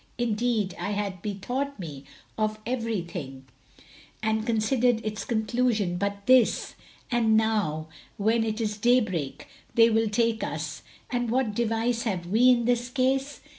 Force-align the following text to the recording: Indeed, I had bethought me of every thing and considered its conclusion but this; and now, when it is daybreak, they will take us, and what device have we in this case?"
Indeed, 0.17 0.73
I 0.79 0.93
had 0.93 1.21
bethought 1.21 1.79
me 1.79 2.05
of 2.35 2.57
every 2.65 3.01
thing 3.01 3.45
and 4.23 4.47
considered 4.47 4.99
its 5.05 5.23
conclusion 5.23 5.97
but 5.99 6.25
this; 6.25 6.73
and 7.11 7.37
now, 7.37 7.87
when 8.17 8.43
it 8.43 8.59
is 8.59 8.77
daybreak, 8.79 9.47
they 9.75 9.91
will 9.91 10.09
take 10.09 10.43
us, 10.43 10.81
and 11.11 11.29
what 11.29 11.53
device 11.53 12.01
have 12.01 12.25
we 12.25 12.49
in 12.49 12.65
this 12.65 12.89
case?" 12.89 13.41